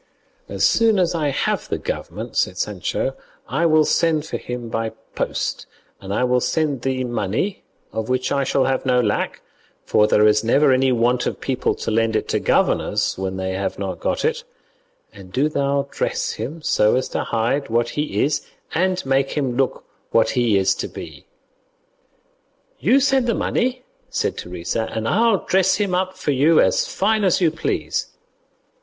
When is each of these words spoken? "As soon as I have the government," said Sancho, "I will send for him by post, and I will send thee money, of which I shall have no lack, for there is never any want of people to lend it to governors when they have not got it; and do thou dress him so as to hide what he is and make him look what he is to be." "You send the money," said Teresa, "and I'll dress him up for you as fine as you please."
"As 0.49 0.65
soon 0.65 0.97
as 0.97 1.13
I 1.13 1.29
have 1.29 1.69
the 1.69 1.77
government," 1.77 2.35
said 2.35 2.57
Sancho, 2.57 3.15
"I 3.47 3.67
will 3.67 3.85
send 3.85 4.25
for 4.25 4.37
him 4.37 4.67
by 4.67 4.93
post, 5.13 5.67
and 5.99 6.11
I 6.11 6.23
will 6.23 6.39
send 6.39 6.81
thee 6.81 7.03
money, 7.03 7.61
of 7.93 8.09
which 8.09 8.31
I 8.31 8.43
shall 8.43 8.65
have 8.65 8.83
no 8.83 8.99
lack, 8.99 9.43
for 9.85 10.07
there 10.07 10.25
is 10.25 10.43
never 10.43 10.73
any 10.73 10.91
want 10.91 11.27
of 11.27 11.39
people 11.39 11.75
to 11.75 11.91
lend 11.91 12.15
it 12.15 12.27
to 12.29 12.39
governors 12.39 13.15
when 13.15 13.37
they 13.37 13.51
have 13.51 13.77
not 13.77 13.99
got 13.99 14.25
it; 14.25 14.43
and 15.13 15.31
do 15.31 15.47
thou 15.47 15.87
dress 15.91 16.31
him 16.31 16.63
so 16.63 16.95
as 16.95 17.07
to 17.09 17.23
hide 17.23 17.69
what 17.69 17.89
he 17.89 18.23
is 18.23 18.41
and 18.73 19.05
make 19.05 19.33
him 19.33 19.55
look 19.55 19.83
what 20.09 20.31
he 20.31 20.57
is 20.57 20.73
to 20.81 20.87
be." 20.87 21.27
"You 22.79 22.99
send 22.99 23.27
the 23.27 23.35
money," 23.35 23.83
said 24.09 24.35
Teresa, 24.35 24.89
"and 24.91 25.07
I'll 25.07 25.45
dress 25.45 25.75
him 25.75 25.93
up 25.93 26.17
for 26.17 26.31
you 26.31 26.59
as 26.59 26.87
fine 26.91 27.23
as 27.23 27.39
you 27.39 27.51
please." 27.51 28.07